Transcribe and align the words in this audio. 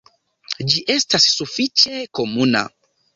Ĝi 0.71 0.79
estas 0.93 1.27
sufiĉe 1.33 1.99
komuna. 2.21 2.63